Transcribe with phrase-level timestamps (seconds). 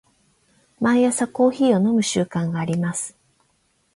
[0.79, 3.15] 毎朝コーヒーを飲む習慣があります。